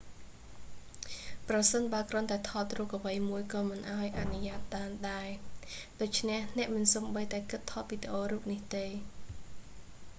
[1.49, 5.29] ប្រសិនបើគ្រាន់តែថតរូបអ្វីមួយក៏មិនបានអនុញ្ញាតឱ្យដែរ
[6.01, 8.85] ដូច្នេះអ្នកមិនសូម្បីតែគិតថតវីដេអូរូបនោះទេ